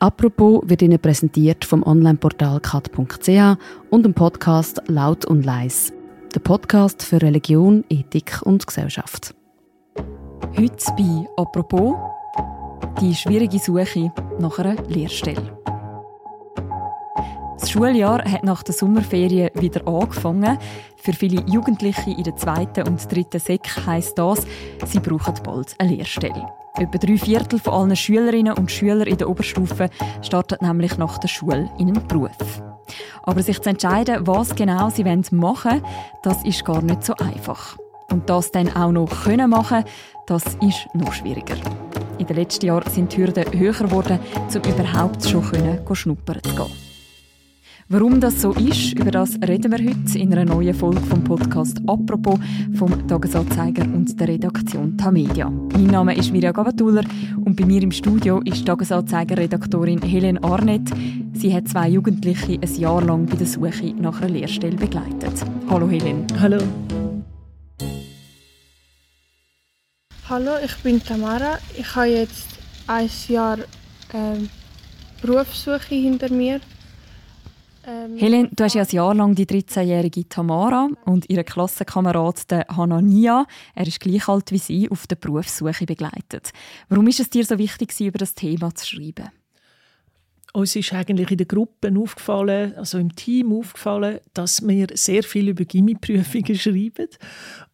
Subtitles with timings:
[0.00, 3.58] Apropos wird Ihnen präsentiert vom Onlineportal kat.ch
[3.90, 5.92] und dem Podcast Laut und Leis.
[6.34, 9.34] Der Podcast für Religion, Ethik und Gesellschaft.
[10.56, 11.96] Heute bei Apropos
[13.02, 15.58] die schwierige Suche nach einer Lehrstelle.
[17.58, 20.56] Das Schuljahr hat nach der Sommerferien wieder angefangen.
[20.96, 24.46] Für viele Jugendliche in der zweiten und dritten Sek heisst das,
[24.86, 26.50] sie brauchen bald eine Lehrstelle.
[26.80, 29.90] Etwa drei Viertel von allen Schülerinnen und Schülern in der Oberstufe
[30.22, 32.62] starten nämlich nach der Schule in einen Beruf.
[33.22, 35.84] Aber sich zu entscheiden, was genau sie machen wollen,
[36.22, 37.76] das ist gar nicht so einfach.
[38.10, 39.84] Und das dann auch noch können machen,
[40.26, 41.56] das ist noch schwieriger.
[42.16, 44.18] In den letzten Jahren sind die Hürden höher geworden,
[44.54, 46.89] um überhaupt schon schnuppern zu gehen.
[47.92, 51.78] Warum das so ist, über das reden wir heute in einer neuen Folge vom Podcast
[51.88, 52.38] «Apropos»
[52.78, 55.50] vom Tagesanzeiger und der Redaktion Tamedia.
[55.50, 57.02] Mein Name ist Mirja Gavatuller
[57.44, 60.88] und bei mir im Studio ist Tagesanzeiger-Redaktorin Helen Arnett.
[61.32, 65.44] Sie hat zwei Jugendliche ein Jahr lang bei der Suche nach einer Lehrstelle begleitet.
[65.68, 66.28] Hallo Helen.
[66.38, 66.58] Hallo.
[70.28, 71.58] Hallo, ich bin Tamara.
[71.76, 72.46] Ich habe jetzt
[72.86, 73.58] ein Jahr
[74.14, 74.48] ähm,
[75.22, 76.60] Berufssuche hinter mir.
[77.90, 83.46] Ähm, Helen, du hast ja ein Jahr lang die 13-jährige Tamara und ihre Klassenkamerad Hanania,
[83.74, 86.52] er ist gleich alt wie sie, auf der Berufssuche begleitet.
[86.88, 89.30] Warum ist es dir so wichtig, über das Thema zu schreiben?
[90.52, 95.48] Uns ist eigentlich in den Gruppen aufgefallen, also im Team aufgefallen, dass wir sehr viel
[95.48, 97.08] über Gimmiprüfungen schreiben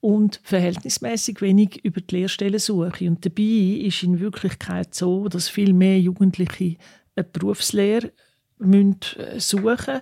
[0.00, 3.08] und verhältnismäßig wenig über die Lehrstellensuche.
[3.08, 6.76] Und dabei ist in Wirklichkeit so, dass viel mehr Jugendliche
[7.16, 8.12] eine Berufslehre
[8.58, 10.00] müssen äh, suchen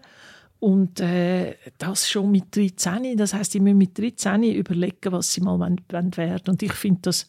[0.61, 3.17] und äh, das schon mit 13.
[3.17, 6.41] Das heißt, sie müssen mit 13 überlegen, was sie mal werden wollen.
[6.49, 7.29] Und ich finde das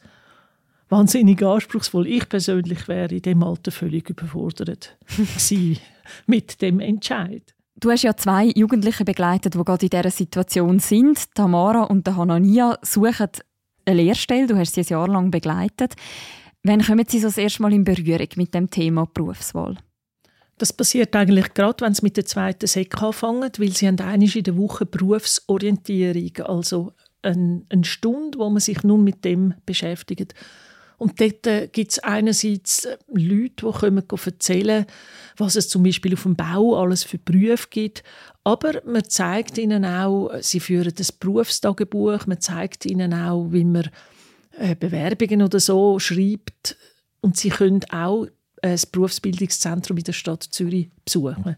[0.90, 2.08] wahnsinnig anspruchsvoll.
[2.08, 4.98] Ich persönlich wäre in dem Alter völlig überfordert
[6.28, 7.56] mit dem Entscheid.
[7.78, 11.36] Du hast ja zwei Jugendliche begleitet, die gerade in dieser Situation sind.
[11.36, 13.28] Tamara und Hanania suchen
[13.86, 14.48] eine Lehrstelle.
[14.48, 15.96] Du hast sie ein Jahr lang begleitet.
[16.64, 19.78] Wann kommen Sie so das erste Mal in Berührung mit dem Thema Berufswahl?
[20.58, 24.44] Das passiert eigentlich gerade, wenn sie mit der zweiten Sek anfangen, weil sie haben in
[24.44, 30.34] der Woche Berufsorientierung, also eine, Stunde, wo man sich nun mit dem beschäftigt.
[30.98, 34.86] Und dort äh, gibt es einerseits äh, Leute, die kommen erzählen,
[35.36, 38.04] was es zum Beispiel auf dem Bau alles für Berufe gibt.
[38.44, 43.90] Aber man zeigt ihnen auch, sie führen das Berufstagebuch, man zeigt ihnen auch, wie man
[44.58, 46.78] äh, Bewerbungen oder so schreibt.
[47.20, 48.28] Und sie können auch
[48.62, 51.56] das Berufsbildungszentrum in der Stadt Zürich besuchen.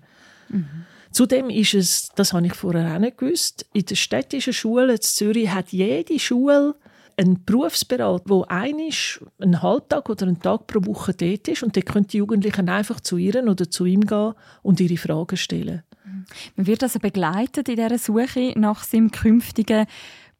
[0.49, 0.85] Mhm.
[1.11, 5.01] Zudem ist es, das habe ich vorher auch nicht gewusst, in der städtischen Schule in
[5.01, 6.75] Zürich hat jede Schule
[7.15, 11.87] einen Berufsberater, wo einisch einen Halbtag oder einen Tag pro Woche dort ist und dort
[11.87, 15.83] können die Jugendlichen einfach zu ihr oder zu ihm gehen und ihre Fragen stellen.
[16.55, 19.87] Man wird also begleitet in dieser Suche nach seinem künftigen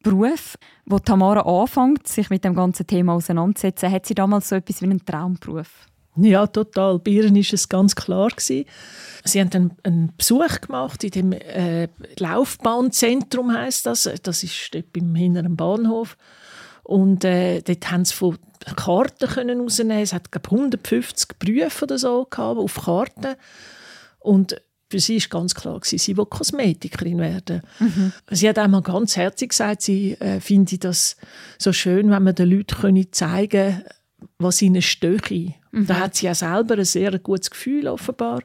[0.02, 0.56] Beruf.
[0.86, 4.86] Wo Tamara anfängt, sich mit dem ganzen Thema auseinanderzusetzen, hat sie damals so etwas wie
[4.86, 5.86] einen Traumberuf?
[6.20, 7.00] Ja, total.
[7.06, 8.28] Ihr war es ganz klar.
[8.28, 8.64] Gewesen.
[9.24, 14.08] Sie haben einen, einen Besuch gemacht in dem äh, Laufbahnzentrum, heißt das.
[14.22, 16.16] Das ist dort beim hinteren Bahnhof.
[16.82, 18.38] Und äh, dort haben sie von
[18.76, 20.02] Karten können rausnehmen.
[20.02, 23.36] Es hat glaube 150 Berufe oder so gehabt, auf Karten.
[24.20, 27.62] Und für sie ist ganz klar gewesen, sie will Kosmetikerin werden.
[27.78, 28.12] Mhm.
[28.30, 31.16] Sie hat einmal ganz herzlich gesagt, sie äh, finde das
[31.58, 33.84] so schön, wenn man den Leuten zeigen kann,
[34.38, 35.54] was ihnen stöche.
[35.72, 35.86] Mhm.
[35.86, 38.42] Da hat sie ja selber ein sehr gutes Gefühl offenbar.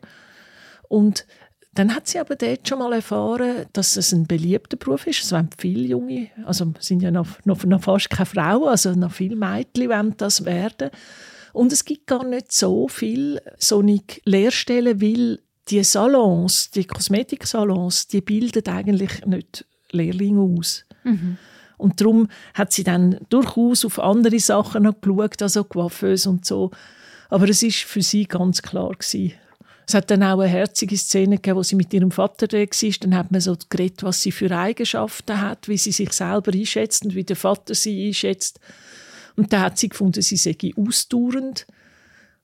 [0.89, 1.25] Und
[1.73, 5.23] dann hat sie aber dort schon mal erfahren, dass es ein beliebter Beruf ist.
[5.23, 9.11] Es wollen viele Junge, also sind ja noch, noch, noch fast keine Frauen, also noch
[9.11, 10.91] viele Mädchen wollen das werden.
[11.51, 18.21] Und es gibt gar nicht so viele solche Lehrstellen, weil die Salons, die Kosmetiksalons, die
[18.21, 20.85] bilden eigentlich nicht Lehrlinge aus.
[21.03, 21.37] Mhm.
[21.83, 26.71] Und darum hat sie dann durchaus auf andere Sachen noch geschaut, also Coiffeuse und so.
[27.29, 29.33] Aber es ist für sie ganz klar gewesen.
[29.85, 32.93] Es hat dann auch eine herzige Szene gegeben, wo sie mit ihrem Vater da war.
[33.01, 37.03] Dann hat man so geredet, was sie für Eigenschaften hat, wie sie sich selber einschätzt
[37.03, 38.61] und wie der Vater sie einschätzt.
[39.35, 41.67] Und da hat sie gefunden, sie sei ausdauernd.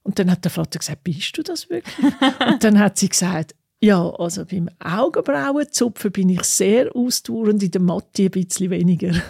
[0.03, 1.95] Und dann hat der Vater gesagt, bist du das wirklich?
[2.45, 7.81] und dann hat sie gesagt, ja, also beim Augenbrauenzupfen bin ich sehr ausdauernd, in der
[7.81, 9.13] Mathe ein bisschen weniger.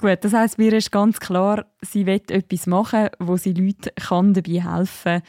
[0.00, 4.34] Gut, das heisst, mir ist ganz klar, sie will etwas machen, wo sie Leuten kann
[4.34, 5.22] dabei helfen kann,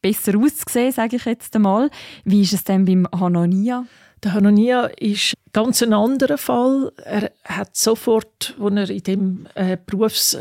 [0.00, 1.90] besser auszusehen, sage ich jetzt einmal.
[2.24, 3.86] Wie ist es denn beim Hanania?
[4.24, 6.92] Der Hanania ist ganz ein anderer Fall.
[7.04, 10.36] Er hat sofort, als er in dem äh, Berufs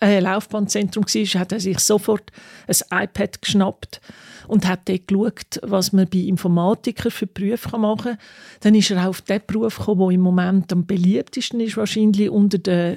[0.00, 2.30] äh, Laufbahnzentrum war, hat er sich sofort
[2.66, 4.00] ein iPad geschnappt
[4.46, 8.18] und hat dort geschaut, was man bei Informatikern für Berufe machen kann.
[8.60, 12.58] Dann ist er auf den Beruf gekommen, der im Moment am beliebtesten ist, wahrscheinlich unter
[12.58, 12.96] den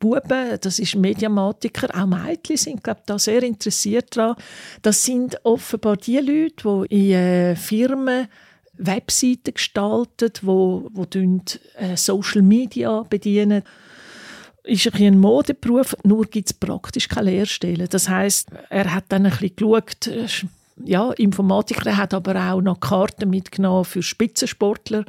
[0.00, 4.34] Buben, das ist Mediamatiker, auch Mädchen sind glaube da sehr interessiert daran.
[4.80, 8.26] Das sind offenbar die Leute, die in äh, Firmen
[8.78, 13.62] Webseiten gestalten, wo, wo äh, Social Media bedienen
[14.64, 17.88] ist ein, ein Modeberuf, nur gibt es praktisch keine Lehrstellen.
[17.90, 20.26] Das heißt, er hat dann ein bisschen geschaut, äh,
[20.84, 25.04] ja, Informatiker, er hat aber auch noch Karten mitgenommen für Spitzensportler.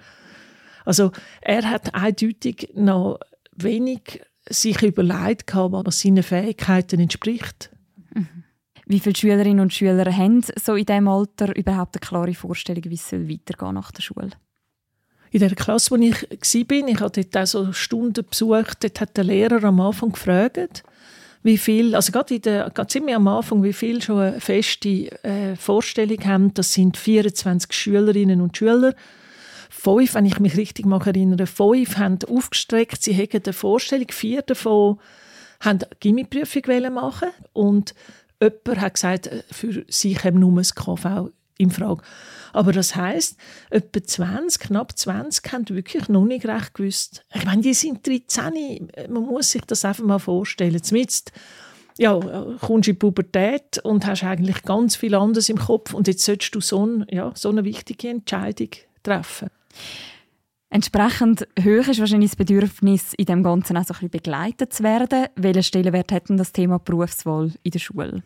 [0.85, 1.11] Also
[1.41, 3.19] er hat eindeutig noch
[3.55, 7.69] wenig sich überlegt, was seinen Fähigkeiten entspricht.
[8.13, 8.43] Mhm.
[8.87, 12.95] Wie viele Schülerinnen und Schüler haben so in diesem Alter überhaupt eine klare Vorstellung, wie
[12.95, 14.31] es weitergehen nach der Schule?
[15.31, 19.15] In der Klasse, wo ich war, ich habe dort auch so Stunden besucht, dort hat
[19.15, 20.83] der Lehrer am Anfang gefragt,
[21.43, 25.11] wie viel, also gerade, in der, gerade ziemlich am Anfang, wie viel schon eine feste
[25.23, 26.53] äh, Vorstellung haben.
[26.53, 28.93] Das sind 24 Schülerinnen und Schüler.
[29.69, 34.99] Fünf, wenn ich mich richtig erinnere, fünf haben aufgestreckt, sie haben eine Vorstellung, vier davon
[35.61, 36.63] haben Gimmiprüfung
[36.93, 37.95] machen und
[38.41, 42.03] jemand hat gesagt, äh, für sie käme nur das KV in Frage.
[42.53, 43.37] Aber das heisst,
[43.69, 47.25] etwa 20, knapp 20 haben wirklich noch nicht recht gewusst.
[47.33, 50.81] Ich meine, die sind 13, man muss sich das einfach mal vorstellen.
[50.83, 51.31] Zumindest
[51.97, 52.19] ja,
[52.59, 56.23] kommst du in die Pubertät und hast eigentlich ganz viel anderes im Kopf und jetzt
[56.23, 58.69] solltest du so, ein, ja, so eine wichtige Entscheidung
[59.03, 59.49] treffen.
[60.69, 64.83] Entsprechend hoch ist wahrscheinlich das Bedürfnis, in dem Ganzen auch so ein bisschen begleitet zu
[64.83, 65.25] werden.
[65.35, 68.23] Welchen Stellenwert hat denn das Thema Berufswahl in der Schule?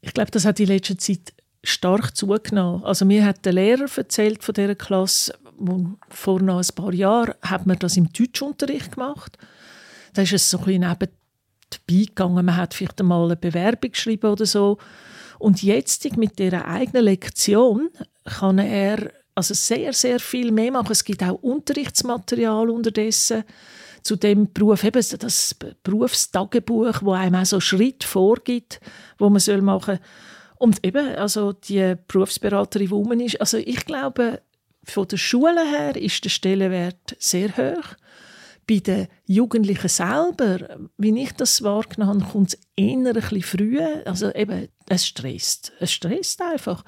[0.00, 1.32] Ich glaube, das hat in letzter Zeit
[1.64, 2.84] stark zugenommen.
[2.84, 5.34] Also mir hat der Lehrer erzählt von dieser Klasse,
[6.08, 9.36] vor noch ein paar Jahren hat man das im Deutschunterricht gemacht.
[10.14, 11.08] Da ist es so ein bisschen
[11.86, 12.46] gegangen.
[12.46, 14.78] Man hat vielleicht einmal eine Bewerbung geschrieben oder so.
[15.38, 17.90] Und jetzt mit dieser eigenen Lektion
[18.24, 20.92] kann er also sehr, sehr viel mehr machen.
[20.92, 23.44] Es gibt auch Unterrichtsmaterial unterdessen
[24.02, 28.80] zu dem Beruf, eben das Berufstagebuch, wo einem auch so Schritt vorgibt,
[29.18, 30.00] wo man machen soll.
[30.58, 34.42] Und eben, also die Berufsberaterin, die rum ist, also ich glaube,
[34.84, 37.94] von der Schule her ist der Stellenwert sehr hoch.
[38.66, 43.80] Bei den Jugendlichen selber, wie ich das wahrgenommen habe, kommt es eher ein bisschen früh.
[44.04, 45.72] Also eben, es stresst.
[45.80, 46.84] Es stresst einfach.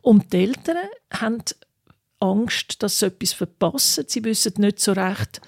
[0.00, 0.76] Und die Eltern
[1.12, 1.42] haben
[2.20, 4.04] Angst, dass sie etwas verpassen.
[4.06, 5.40] Sie wissen nicht so recht,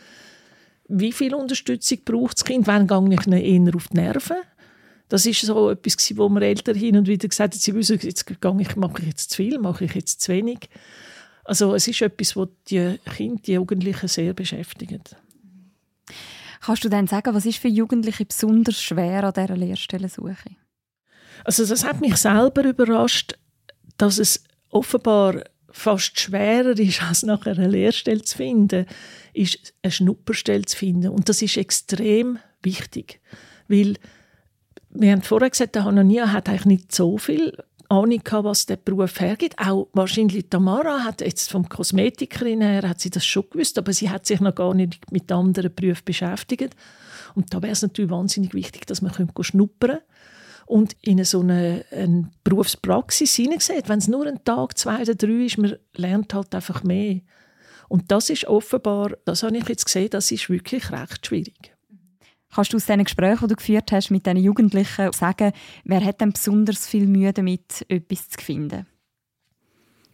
[0.89, 2.67] wie viel Unterstützung braucht das Kind.
[2.67, 4.37] Wann gehe ich ihnen eher auf die Nerven?
[5.09, 8.27] Das ist so etwas, wo mir Eltern hin und wieder gesagt haben, sie wissen, jetzt
[8.27, 10.69] gehe ich, mache ich jetzt zu viel, mache ich jetzt zu wenig.
[11.45, 15.15] Also es ist etwas, was die Kinder, die Jugendlichen sehr beschäftigt.
[16.61, 20.57] Kannst du dann sagen, was ist für Jugendliche besonders schwer an dieser Lehrstellensuche?
[21.45, 23.39] Also das hat mich selber überrascht,
[23.99, 28.87] dass es offenbar fast schwerer ist, als nach einer Lehrstelle zu finden,
[29.33, 31.11] ist eine Schnupperstelle zu finden.
[31.11, 33.21] Und das ist extrem wichtig,
[33.69, 33.97] weil
[35.01, 37.57] wir haben vorher gesagt, der Hanania hat eigentlich nicht so viel
[37.89, 39.59] Ahnung gehabt, was der Beruf hergibt.
[39.59, 44.11] Auch wahrscheinlich Tamara hat jetzt vom Kosmetikerin her hat sie das schon gewusst, aber sie
[44.11, 46.75] hat sich noch gar nicht mit anderen Berufen beschäftigt.
[47.35, 50.03] Und da wäre es natürlich wahnsinnig wichtig, dass man schnuppern könnte
[50.67, 53.89] und in so eine, eine Berufspraxis hineinsieht.
[53.89, 57.21] Wenn es nur ein Tag, zwei oder drei ist, man lernt halt einfach mehr.
[57.89, 61.76] Und das ist offenbar, das habe ich jetzt gesehen, das ist wirklich recht schwierig.
[62.57, 65.53] Kannst du aus diesen Gesprächen, die du geführt hast mit diesen Jugendlichen, sagen,
[65.85, 68.87] wer hat denn besonders viel Mühe damit, etwas zu finden?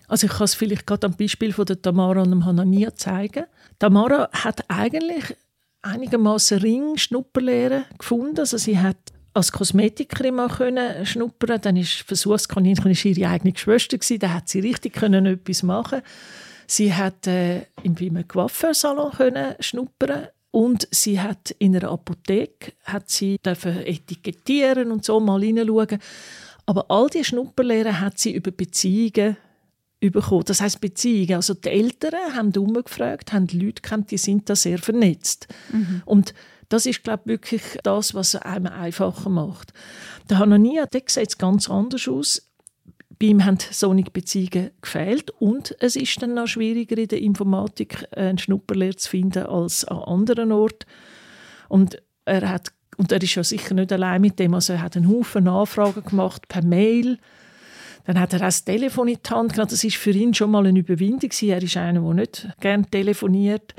[0.09, 3.45] Also ich kann es vielleicht gerade am Beispiel von der Tamara und dem Hanania zeigen.
[3.79, 5.37] Tamara hat eigentlich
[5.83, 8.41] einigermaßen Ring Schnupperlehre gefunden.
[8.41, 8.97] Also sie hat
[9.35, 11.61] als Kosmetikerin mal können schnuppern.
[11.61, 14.19] Dann ist Versuchskaninchen ist ihre eigene Schwester gewesen.
[14.19, 16.03] Da hat sie richtig können etwas machen.
[16.67, 23.11] Sie hat äh, in einem Coiffeursalon können schnuppern und sie hat in einer Apotheke hat
[23.11, 25.99] sie etikettieren und so mal hineinschauen.
[26.67, 29.37] Aber all diese Schnupperlehren hat sie über Beziehungen
[30.01, 30.45] bekommen.
[30.45, 31.35] Das heißt Beziehungen.
[31.35, 35.49] Also die Eltern haben umgefragt, haben Leute kennt, die sind da sehr vernetzt.
[35.73, 36.03] Mhm.
[36.05, 36.35] Und
[36.69, 39.73] das ist, glaube ich, wirklich das, was es einem einfacher macht.
[40.29, 42.52] Der Hanania, der sieht ganz anders aus.
[43.23, 48.09] Bei ihm haben solche Beziehungen gefehlt und es ist dann noch schwieriger in der Informatik
[48.11, 50.89] äh, einen Schnupperlehrer zu finden als an anderen Orten.
[51.69, 54.97] Und er hat und er ist ja sicher nicht allein mit dem, also er hat
[54.97, 57.19] einen Haufen Anfragen gemacht per Mail.
[58.07, 59.71] Dann hat er auch das Telefon in die Hand genommen.
[59.71, 61.31] Das ist für ihn schon mal eine Überwindung.
[61.43, 63.73] Er ist einer, der nicht gerne telefoniert.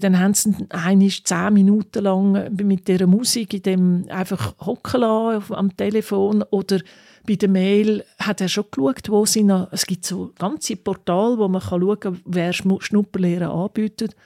[0.00, 5.54] Dann haben sie einmal zehn Minuten lang mit dieser Musik in dem einfach hocken lassen
[5.54, 6.80] am Telefon oder
[7.26, 11.38] bei der Mail hat er schon geschaut, wo sie noch, es gibt so ganze Portale,
[11.38, 14.16] wo man schauen kann, wer Schnupperlehre anbietet.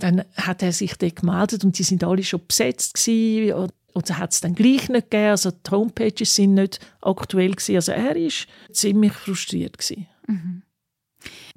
[0.00, 4.32] Dann hat er sich dort gemeldet und die sind alle schon besetzt gewesen, oder hat
[4.32, 7.76] es dann gleich nicht gegeben, also die Homepages sind nicht aktuell gewesen.
[7.76, 10.06] Also er war ziemlich frustriert gewesen.
[10.26, 10.62] Mhm.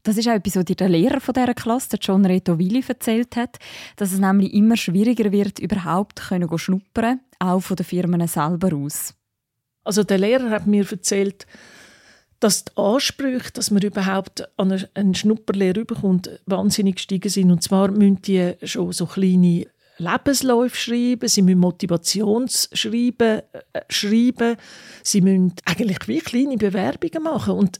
[0.04, 3.36] Das ist auch etwas, was der Lehrer von dieser Klasse, der John Reto Willi, erzählt
[3.36, 3.60] hat,
[3.98, 9.14] dass es nämlich immer schwieriger wird, überhaupt können schnuppern, auch von den Firmen selber aus.
[9.84, 11.46] Also der Lehrer hat mir erzählt,
[12.40, 17.52] dass die Ansprüche, dass man überhaupt an eine Schnupperlehre bekommt, wahnsinnig gestiegen sind.
[17.52, 23.42] Und zwar müssen die schon so kleine Lebensläufe schreiben, sie müssen Motivationsschreiben
[23.74, 24.58] äh, schreiben,
[25.04, 27.54] sie müssen eigentlich wie kleine Bewerbungen machen.
[27.54, 27.80] Und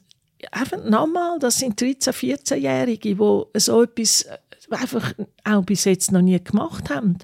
[0.52, 4.38] einfach nochmal, das sind 13-, 14-Jährige, die so etwas äh,
[4.70, 7.18] einfach auch bis jetzt noch nie gemacht haben.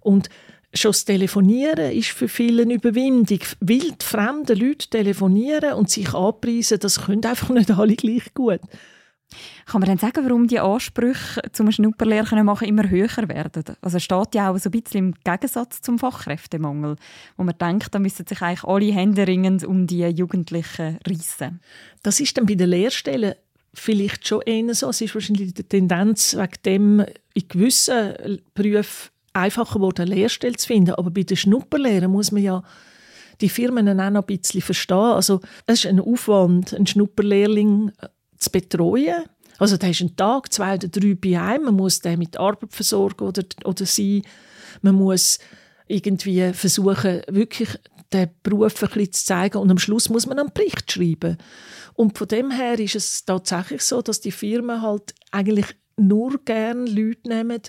[0.00, 0.30] Und
[0.74, 3.40] schon das Telefonieren ist für viele eine Überwindung.
[3.60, 8.60] Wild fremde Leute telefonieren und sich anpreisen, das können einfach nicht alle gleich gut.
[9.66, 13.64] Kann man dann sagen, warum die Ansprüche zum Schnupperlehr machen immer höher werden?
[13.80, 16.96] Also steht ja auch so ein bisschen im Gegensatz zum Fachkräftemangel,
[17.36, 21.60] wo man denkt, da müssen sich eigentlich alle händeringend um die Jugendlichen reissen.
[22.02, 23.34] Das ist dann bei den Lehrstellen
[23.74, 24.90] vielleicht schon eher so.
[24.90, 30.66] Es ist wahrscheinlich die Tendenz, wegen dem in gewissen Berufen einfacher geworden, eine Lehrstelle zu
[30.66, 30.94] finden.
[30.94, 32.62] Aber bei den Schnupperlehren muss man ja
[33.40, 34.96] die Firmen auch noch ein bisschen verstehen.
[34.96, 37.92] Also es ist ein Aufwand, einen Schnupperlehrling
[38.36, 39.24] zu betreuen.
[39.58, 41.64] Also da ist ein Tag, zwei oder drei bei einem.
[41.64, 44.22] Man muss den mit Arbeit versorgen oder, oder sie.
[44.80, 45.38] Man muss
[45.86, 47.68] irgendwie versuchen, wirklich
[48.12, 49.58] den Beruf ein bisschen zu zeigen.
[49.58, 51.36] Und am Schluss muss man einen Bericht schreiben.
[51.94, 56.84] Und von dem her ist es tatsächlich so, dass die Firmen halt eigentlich nur gerne
[56.86, 57.60] Leute nehmen,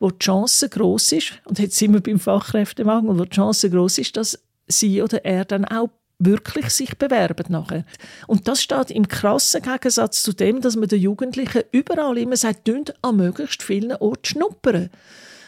[0.00, 1.32] wo die Chance groß ist.
[1.44, 5.44] Und jetzt sind wir beim Fachkräftemangel, wo die Chance groß ist, dass sie oder er
[5.44, 7.84] dann auch wirklich sich bewerben nachher.
[8.26, 12.66] Und das steht im krassen Gegensatz zu dem, dass man den Jugendlichen überall immer sagt,
[12.66, 14.90] dünnt an möglichst vielen Orten schnuppern.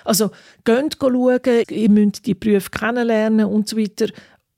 [0.05, 0.31] Also,
[0.65, 1.41] geht schauen,
[1.71, 4.09] ihr müsst die Berufe kennenlernen und so weiter.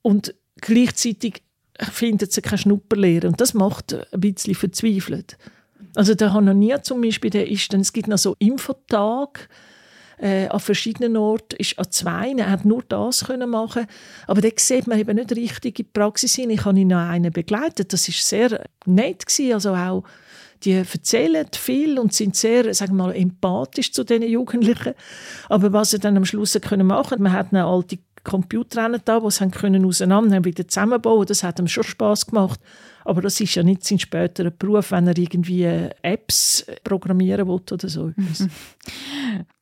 [0.03, 1.43] Und gleichzeitig
[1.79, 3.29] findet sie keine Schnupperlehre.
[3.29, 5.37] Und das macht ein bisschen verzweifelt.
[5.97, 9.49] Also, der Hanania zum Beispiel, der ist dann, es gibt noch so Infotag,
[10.19, 13.87] äh, an verschiedenen Orten, ist an zwei, er hat nur das können machen
[14.27, 16.51] aber da sieht man eben nicht richtig in die Praxis hin.
[16.51, 20.05] Ich habe ihn noch einen begleitet, das ist sehr nett gewesen, also auch
[20.65, 24.95] die erzählen viel und sind sehr, sagen wir mal, empathisch zu den Jugendlichen.
[25.49, 29.31] Aber was sie dann am Schluss können machen, man hat eine alte Computer da, die
[29.31, 31.27] sie können auseinander wieder zusammenbauen.
[31.27, 32.59] Das hat ihm schon Spaß gemacht.
[33.05, 35.67] Aber das ist ja nicht sein späterer Beruf, wenn er irgendwie
[36.01, 38.49] Apps programmieren will oder so etwas.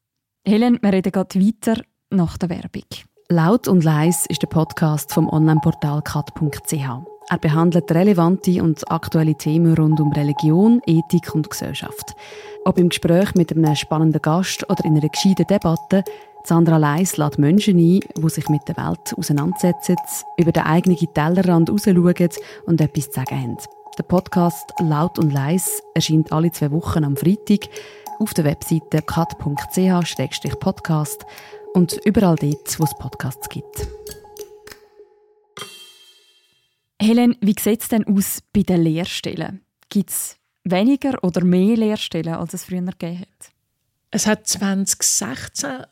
[0.45, 1.81] Helen, wir reden gerade weiter
[2.11, 2.83] nach der Werbung.
[3.29, 6.73] Laut und leis ist der Podcast vom Onlineportal kat.ch.
[7.31, 12.17] Er behandelt relevante und aktuelle Themen rund um Religion, Ethik und Gesellschaft.
[12.65, 16.03] Ob im Gespräch mit einem spannenden Gast oder in einer gescheiten Debatte,
[16.43, 19.95] Sandra Leis lädt Menschen ein, die sich mit der Welt auseinandersetzen,
[20.37, 22.31] über den eigenen Tellerrand rausschauen
[22.67, 23.59] und etwas zu sagen haben.
[23.97, 27.69] Der Podcast Laut und Leis erscheint alle zwei Wochen am Freitag
[28.23, 31.26] auf der Webseite kat.ch-podcast
[31.75, 33.88] und überall dort, wo es Podcasts gibt.
[37.00, 39.64] Helen, wie sieht es denn aus bei den Lehrstellen?
[39.88, 43.50] Gibt es weniger oder mehr Lehrstellen, als es früher gegeben hat?
[44.12, 45.83] Es hat 2016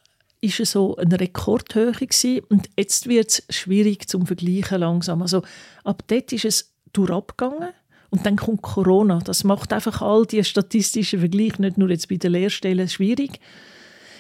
[0.41, 5.21] ist es so eine Rekordhöhe gewesen, und jetzt wird es schwierig zum Vergleichen langsam.
[5.21, 5.43] Also
[5.83, 7.71] ab dort ist es durchgegangen
[8.11, 9.21] und dann kommt Corona.
[9.21, 13.41] Das macht einfach all die statistischen Vergleiche, nicht nur jetzt bei den Lehrstellen, schwierig.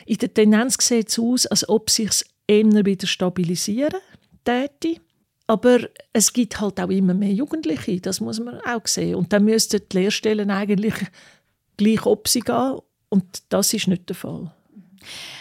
[0.06, 2.10] In der Tendenz sieht es aus, als ob sich
[2.46, 4.00] eher wieder stabilisieren
[4.44, 5.00] täte.
[5.46, 5.80] Aber
[6.12, 9.16] es gibt halt auch immer mehr Jugendliche, das muss man auch sehen.
[9.16, 10.94] Und dann müssten die Lehrstellen eigentlich
[11.76, 12.78] gleich ob sie gehen.
[13.08, 14.52] Und das ist nicht der Fall.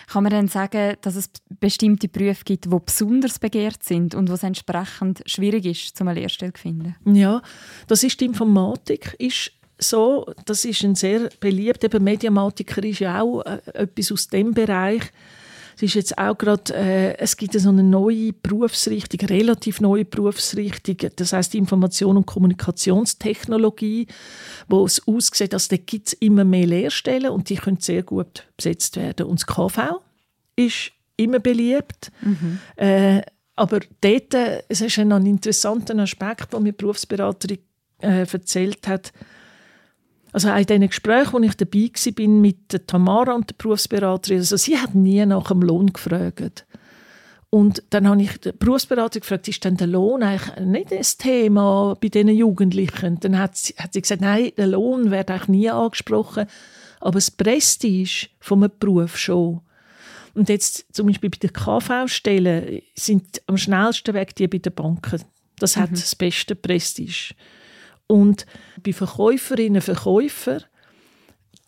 [0.07, 4.33] Kann man dann sagen, dass es bestimmte Berufe gibt, die besonders begehrt sind und wo
[4.33, 6.95] es entsprechend schwierig ist, zum eine Lehrstelle zu finden?
[7.05, 7.41] Ja,
[7.88, 9.15] das ist die Informatik.
[9.19, 11.83] Ist so, das ist ein sehr beliebt.
[11.83, 15.11] Eben Mediamatiker ist ja auch äh, etwas aus dem Bereich.
[15.79, 20.98] Es ist jetzt auch gerade, äh, es gibt so eine neue Berufsrichtung, relativ neue Berufsrichtung,
[21.15, 24.07] das heißt Information- und Kommunikationstechnologie,
[24.67, 28.45] wo es aussieht, dass da gibt es immer mehr Lehrstellen und die können sehr gut
[28.57, 29.27] besetzt werden.
[29.27, 30.01] Und das KV
[30.57, 32.12] ist immer beliebt.
[32.24, 32.59] Mhm.
[32.75, 33.21] Äh,
[33.55, 37.59] aber dort, äh, es ist ein interessanter Aspekt, den mir die Berufsberaterin
[38.01, 39.13] äh, erzählt hat,
[40.31, 44.57] Also in diesen Gesprächen, wo ich dabei war mit der Tamara und der Berufsberaterin, also
[44.57, 46.65] sie hat nie nach dem Lohn gefragt.
[47.51, 51.98] Und dann habe ich die Berufsberater gefragt, ist denn der Lohn eigentlich nicht das Thema
[52.00, 53.19] bei diesen Jugendlichen?
[53.19, 56.45] Dann hat sie, hat sie gesagt, nein, der Lohn wird eigentlich nie angesprochen,
[57.00, 59.62] aber das Prestige vom Beruf schon.
[60.36, 65.24] Und jetzt zum Beispiel bei den KV-Stellen sind am schnellsten weg die bei den Banken.
[65.57, 65.95] Das hat mhm.
[65.95, 67.33] das beste Prestige.
[68.11, 68.47] Und
[68.83, 70.63] bei Verkäuferinnen und Verkäufern,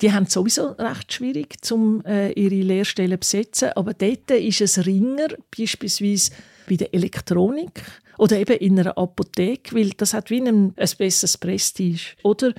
[0.02, 3.70] die haben es sowieso recht schwierig, um äh, ihre Lehrstellen zu besetzen.
[3.76, 6.32] Aber dort ist es ringer, beispielsweise
[6.68, 7.84] bei der Elektronik
[8.18, 12.16] oder eben in einer Apotheke, weil das hat wie ein, ein besseres Prestige.
[12.24, 12.54] Oder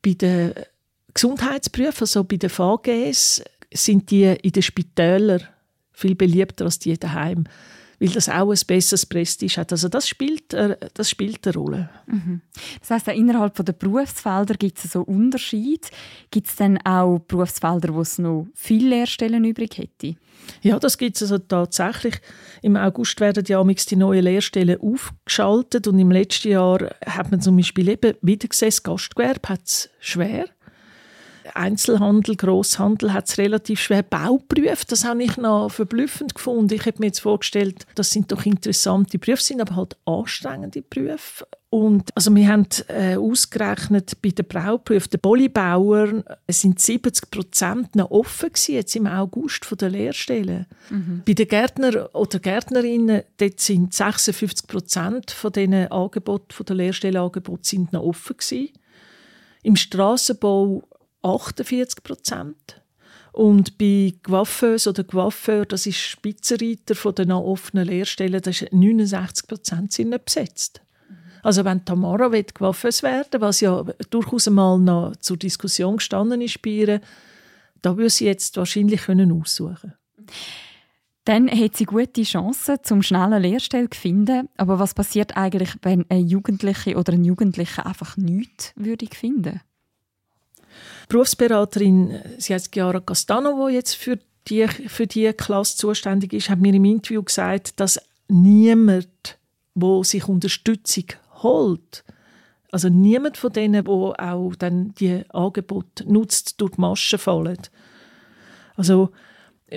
[0.00, 0.52] bei den
[1.12, 5.42] Gesundheitsberufen, also bei den VGS, sind die in den Spitälern
[5.92, 7.44] viel beliebter als die daheim
[8.00, 9.72] weil das auch ein besseres Prestige hat.
[9.72, 11.90] Also das spielt, äh, das spielt eine Rolle.
[12.06, 12.40] Mhm.
[12.80, 15.88] Das heißt, innerhalb der Berufsfelder gibt es so Unterschiede.
[16.30, 20.16] Gibt es dann auch Berufsfelder, wo es noch viele Lehrstellen übrig hätte?
[20.62, 22.20] Ja, das gibt es also tatsächlich.
[22.62, 27.56] Im August werden ja die neuen Lehrstellen aufgeschaltet und im letzten Jahr hat man zum
[27.56, 30.46] Beispiel eben wieder gesehen, das Gastgewerbe hat es schwer.
[31.52, 34.02] Einzelhandel, Grosshandel hat es relativ schwer.
[34.02, 36.74] Bauberufe, das habe ich noch verblüffend gefunden.
[36.74, 41.46] Ich habe mir jetzt vorgestellt, das sind doch interessante Berufe, sind aber halt anstrengende Berufe.
[41.74, 48.12] Und also wir haben äh, ausgerechnet, bei den Brauberufen, den Polybauern, sind 70 Prozent noch
[48.12, 50.66] offen gewesen, jetzt im August von der Lehrstellen.
[50.88, 51.22] Mhm.
[51.26, 57.68] Bei den Gärtner oder Gärtnerinnen, dort sind 56 Prozent von diesen Angeboten, von der Lehrstellenangebote
[57.68, 58.68] sind noch offen gewesen.
[59.64, 60.84] Im Strassenbau
[61.24, 62.80] 48 Prozent.
[63.32, 69.48] Und bei Coiffeuse oder Coiffeur, das ist Spitzenreiter von den offenen Lehrstellen, das ist 69
[69.48, 70.80] Prozent sind nicht besetzt.
[71.42, 76.70] Also wenn Tamara Coiffeuse werden was ja durchaus einmal noch zur Diskussion gestanden ist bei
[76.70, 77.00] ihr,
[77.82, 79.94] da würde sie jetzt wahrscheinlich können aussuchen
[81.24, 84.48] dann hat sie gute Chancen, zum schnellen Lehrstelle zu finden.
[84.56, 89.60] Aber was passiert eigentlich, wenn eine Jugendliche oder ein Jugendlicher einfach nichts würde finden?
[91.08, 96.60] Berufsberaterin, sie heißt Chiara Castano, die jetzt für die, für die Klasse zuständig ist, hat
[96.60, 99.38] mir im Interview gesagt, dass niemand,
[99.74, 101.04] wo sich Unterstützung
[101.42, 102.04] holt,
[102.70, 107.60] also niemand von denen, wo auch dann die Angebote nutzt, durch die Maschen fallen.
[108.74, 109.10] Also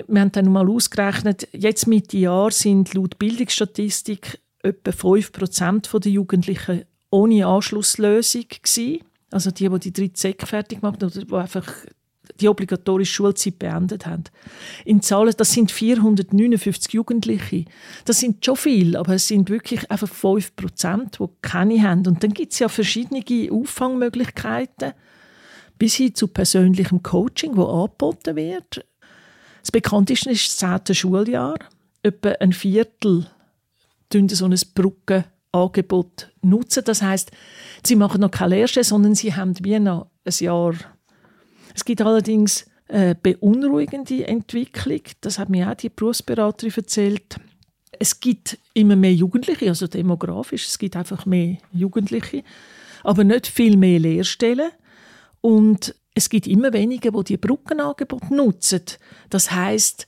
[0.06, 6.84] wir haben dann mal ausgerechnet, jetzt mit Jahr sind laut Bildungsstatistik etwa 5% der Jugendlichen
[7.10, 9.04] ohne Anschlusslösung gewesen.
[9.30, 11.66] Also die, die die dritte Sek fertig gemacht haben oder die einfach
[12.40, 14.24] die obligatorische Schulzeit beendet haben.
[14.84, 17.64] In Zahlen, das sind 459 Jugendliche.
[18.04, 22.06] Das sind schon viel, aber es sind wirklich einfach 5 Prozent, die keine haben.
[22.06, 24.92] Und dann gibt es ja verschiedene Auffangmöglichkeiten,
[25.78, 28.84] bis hin zu persönlichem Coaching, wo angeboten wird.
[29.62, 30.94] Das bekannteste ist das 10.
[30.94, 31.58] Schuljahr.
[32.02, 33.26] Etwa ein Viertel
[34.10, 34.56] tun so ein
[35.52, 36.82] Brückenangebot nutzen.
[36.84, 37.30] Das heißt,
[37.84, 40.74] Sie machen noch keine Lehre, sondern sie haben wie noch ein Jahr.
[41.74, 45.02] Es gibt allerdings eine beunruhigende Entwicklung.
[45.20, 47.36] Das hat mir auch die Berufsberaterin erzählt.
[47.98, 52.44] Es gibt immer mehr Jugendliche, also demografisch, es gibt einfach mehr Jugendliche,
[53.02, 54.70] aber nicht viel mehr Lehrstellen.
[55.40, 58.82] Und es gibt immer weniger, die die Brückenangebote nutzen.
[59.30, 60.06] Das heißt,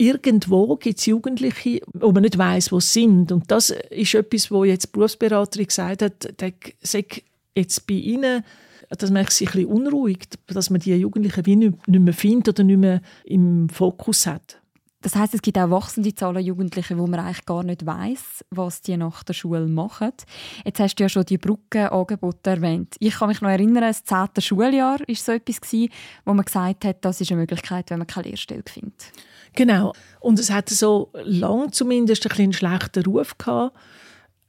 [0.00, 3.30] irgendwo gibt es Jugendliche, wo man nicht weiß, wo sie sind.
[3.32, 6.34] Und das ist etwas, wo jetzt die Berufsberaterin gesagt hat,
[6.80, 7.22] sagt
[7.54, 8.42] jetzt bei ihnen,
[8.88, 12.64] das macht sich ein bisschen unruhig, dass man die Jugendlichen wie nicht, mehr findet oder
[12.64, 14.56] nicht mehr im Fokus hat.
[15.02, 18.82] Das heißt, es gibt auch wachsende Zahlen Jugendliche, wo man eigentlich gar nicht weiß, was
[18.82, 20.12] die nach der Schule machen.
[20.64, 22.96] Jetzt hast du ja schon die Brückenangebote erwähnt.
[22.98, 25.60] Ich kann mich noch erinnern, das zehnte Schuljahr war so etwas,
[26.24, 29.12] wo man gesagt hat, das ist eine Möglichkeit, wenn man keine Lehrstelle findet.
[29.54, 29.92] Genau.
[30.20, 33.76] Und es hatte so lang zumindest ein einen schlechten Ruf gehabt.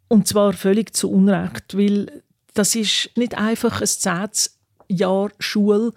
[0.08, 4.60] Und zwar völlig zu Unrecht, weil das ist nicht einfach ein zehntes
[4.90, 5.94] Jahr Schule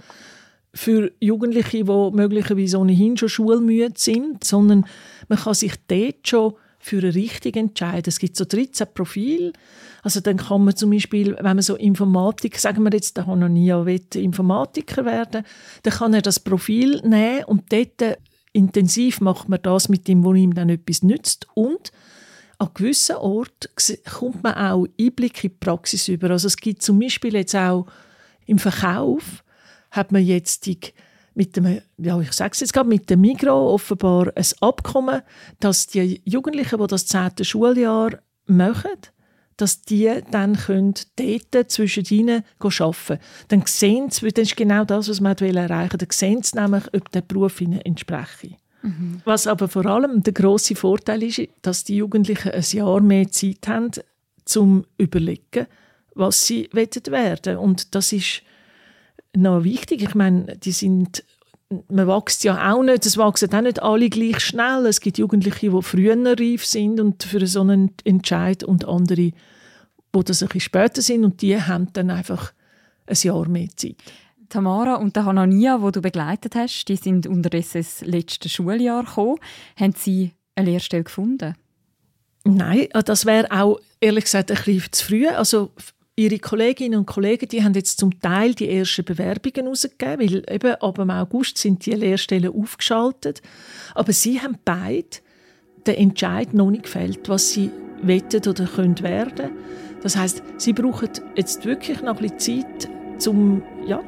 [0.72, 4.86] für Jugendliche, die möglicherweise ohnehin schon schulmüde sind, sondern
[5.28, 8.08] man kann sich dort schon für eine Richtung entscheiden.
[8.08, 9.52] Es gibt so 13 Profile.
[10.02, 13.86] Also dann kann man zum Beispiel, wenn man so Informatik, sagen wir jetzt, der Hanania
[13.86, 15.44] will Informatiker werden,
[15.82, 18.18] dann kann er das Profil nehmen und dort
[18.54, 21.92] intensiv macht man das mit dem, wo ihm dann etwas nützt und
[22.58, 23.68] an gewissen Orten
[24.10, 26.30] kommt man auch Einblick in die Praxis über.
[26.30, 27.86] Also es gibt zum Beispiel jetzt auch
[28.46, 29.44] im Verkauf
[29.90, 30.78] hat man jetzt die,
[31.34, 35.22] mit dem, ja, ich sage es jetzt gerade, mit dem Migro offenbar ein Abkommen,
[35.60, 38.90] dass die Jugendlichen, die das zehnte Schuljahr machen,
[39.56, 43.20] dass die dann können dort zwischen ihnen arbeiten können.
[43.48, 46.84] Dann sehen sie, das ist genau das, was man erreichen will, dann sehen sie nämlich,
[46.94, 48.58] ob der Beruf ihnen entspricht.
[48.82, 49.22] Mhm.
[49.24, 53.66] Was aber vor allem der große Vorteil ist, dass die Jugendlichen ein Jahr mehr Zeit
[53.66, 53.90] haben,
[54.44, 55.66] zum überlegen,
[56.14, 57.56] was sie werden werden.
[57.56, 58.42] Und das ist
[59.34, 60.02] noch wichtig.
[60.02, 61.24] Ich meine, die sind
[61.88, 64.86] man wächst ja auch nicht, es wachsen auch nicht alle gleich schnell.
[64.86, 69.34] Es gibt Jugendliche, die früher reif sind und für so einen Entscheid und andere, die
[70.12, 72.52] das ein bisschen später sind und die haben dann einfach
[73.06, 73.96] ein Jahr mehr Zeit.
[74.48, 79.38] Tamara und der Hanania, wo du begleitet hast, die sind unterdessen ins letzte Schuljahr gekommen.
[79.78, 81.54] Haben sie eine Lehrstelle gefunden?
[82.44, 85.26] Nein, das wäre auch ehrlich gesagt ein bisschen zu früh.
[85.28, 85.72] Also
[86.16, 90.74] Ihre Kolleginnen und Kollegen, die haben jetzt zum Teil die ersten Bewerbungen herausgegeben, weil eben
[90.76, 93.42] ab August sind die Lehrstellen aufgeschaltet.
[93.96, 95.18] Aber sie haben beide
[95.86, 99.50] den Entscheid noch nicht gefällt, was sie wettet oder können werden.
[100.02, 102.64] Das heißt, sie brauchen jetzt wirklich noch ein bisschen
[103.18, 104.00] Zeit, um ja,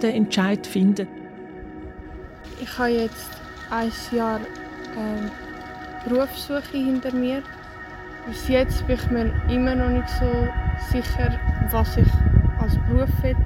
[0.00, 1.08] den Entscheid zu finden.
[2.62, 3.30] Ich habe jetzt
[3.70, 7.42] ein Jahr äh, Berufssuche hinter mir.
[8.28, 10.26] Bis jetzt bin ich mir immer noch nicht so
[10.92, 11.38] sicher,
[11.70, 12.06] was ich
[12.60, 13.36] als Beruf will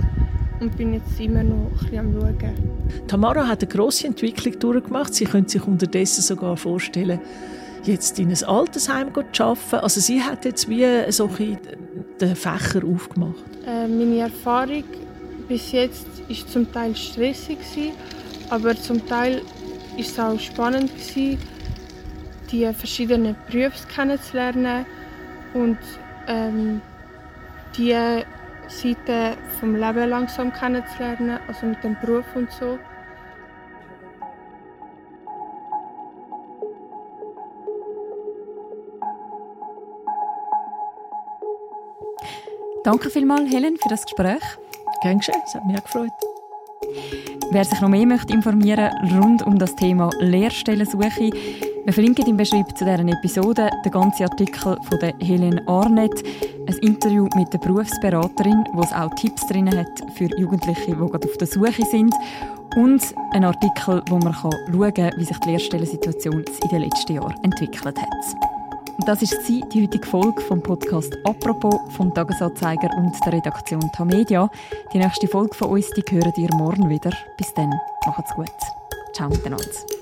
[0.59, 3.07] und bin jetzt immer noch ein bisschen am Schauen.
[3.07, 5.15] Tamara hat eine grosse Entwicklung durchgemacht.
[5.15, 7.21] Sie könnte sich unterdessen sogar vorstellen,
[7.85, 9.77] jetzt in ein Altersheim zu arbeiten.
[9.77, 11.59] Also sie hat jetzt wie so ein
[12.21, 13.37] den Fächer aufgemacht.
[13.67, 14.85] Äh, meine Erfahrung
[15.49, 17.59] bis jetzt war zum Teil stressig,
[18.51, 20.91] aber zum Teil war es auch spannend,
[22.53, 24.85] die verschiedenen Berufe kennenzulernen
[25.55, 25.79] und
[26.29, 26.81] ähm,
[27.77, 27.97] die
[28.69, 32.79] Seite vom Leben langsam kennenzulernen, also mit dem Beruf und so.
[42.85, 44.43] Danke vielmals, Helen, für das Gespräch.
[45.03, 46.11] Gern geschehen, es hat mich auch gefreut.
[47.53, 51.31] Wer sich noch mehr möchte informieren rund um das Thema Lehrstellensuche,
[51.85, 56.23] wir verlinken im Beschreibung zu dieser Episode den ganzen Artikel von der Helene Arnett,
[56.69, 61.29] ein Interview mit der Berufsberaterin, wo es auch Tipps drin hat für Jugendliche, die gerade
[61.29, 62.15] auf der Suche sind
[62.77, 67.43] und ein Artikel, wo man schauen kann, wie sich die Lehrstellensituation in den letzten Jahren
[67.43, 68.37] entwickelt hat.
[69.05, 74.49] Das ist die heutige Folge vom Podcast «Apropos» vom Tagesanzeiger und der Redaktion Tamedia.
[74.93, 77.11] Die nächste Folge von uns die hören ihr morgen wieder.
[77.37, 77.75] Bis dann,
[78.07, 78.47] macht's gut.
[79.15, 80.02] Ciao miteinander.